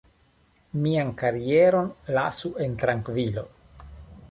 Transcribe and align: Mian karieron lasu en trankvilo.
Mian 0.85 1.11
karieron 1.19 1.91
lasu 2.17 2.53
en 2.69 2.75
trankvilo. 2.85 3.47